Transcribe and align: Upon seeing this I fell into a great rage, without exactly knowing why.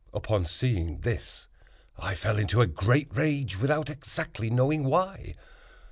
Upon 0.15 0.47
seeing 0.47 1.01
this 1.01 1.45
I 1.95 2.15
fell 2.15 2.39
into 2.39 2.59
a 2.59 2.65
great 2.65 3.15
rage, 3.15 3.59
without 3.59 3.87
exactly 3.87 4.49
knowing 4.49 4.85
why. 4.85 5.35